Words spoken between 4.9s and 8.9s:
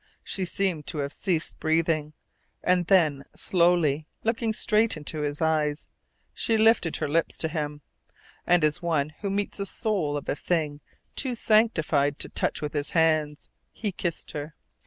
into his eyes, she lifted her lips to him, and as